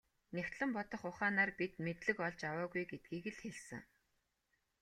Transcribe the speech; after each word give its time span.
Нягтлан 0.35 0.69
бодох 0.77 1.03
ухаанаар 1.09 1.51
бид 1.59 1.73
мэдлэг 1.85 2.17
олж 2.27 2.39
аваагүй 2.49 2.83
гэдгийг 2.91 3.25
л 3.33 3.37
хэлсэн. 3.43 3.81